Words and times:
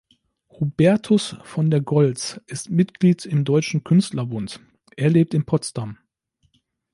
Hubertus 0.49 1.35
von 1.43 1.69
der 1.69 1.81
Goltz 1.81 2.41
ist 2.47 2.71
Mitglied 2.71 3.23
im 3.27 3.43
Deutschen 3.45 3.83
Künstlerbund, 3.83 4.59
er 4.97 5.11
lebt 5.11 5.35
in 5.35 5.45
Potsdam. 5.45 5.99